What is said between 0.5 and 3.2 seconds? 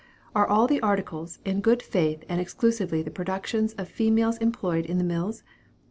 the articles, in good faith and exclusively the